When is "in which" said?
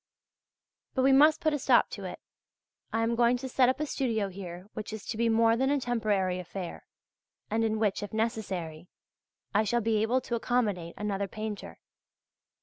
7.63-8.01